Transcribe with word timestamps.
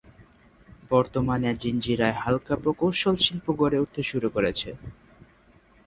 বর্তমানে 0.91 1.49
জিঞ্জিরায় 1.61 2.15
হালকা 2.21 2.55
প্রকৌশল 2.63 3.15
শিল্প 3.25 3.45
গড়ে 3.59 3.77
উঠতে 3.79 4.01
শুরু 4.09 4.27
করেছে। 4.35 4.69